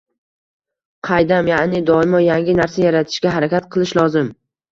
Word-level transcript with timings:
Qaydam? 1.09 1.49
Yaʼni 1.51 1.81
doimo 1.91 2.23
yangi 2.27 2.57
narsa 2.61 2.83
yaratishga 2.87 3.35
harakat 3.37 3.71
qilish 3.77 3.93
lozim. 4.01 4.35